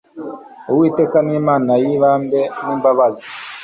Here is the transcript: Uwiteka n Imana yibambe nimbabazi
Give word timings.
Uwiteka 0.71 1.17
n 1.27 1.29
Imana 1.39 1.71
yibambe 1.83 2.41
nimbabazi 2.63 3.25